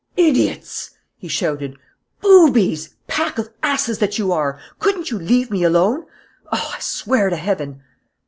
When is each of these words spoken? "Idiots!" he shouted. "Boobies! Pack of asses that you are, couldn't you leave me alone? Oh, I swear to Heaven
"Idiots!" 0.17 0.95
he 1.15 1.27
shouted. 1.27 1.77
"Boobies! 2.21 2.95
Pack 3.05 3.37
of 3.37 3.49
asses 3.61 3.99
that 3.99 4.17
you 4.17 4.31
are, 4.31 4.57
couldn't 4.79 5.11
you 5.11 5.19
leave 5.19 5.51
me 5.51 5.61
alone? 5.61 6.07
Oh, 6.51 6.71
I 6.75 6.79
swear 6.79 7.29
to 7.29 7.35
Heaven 7.35 7.83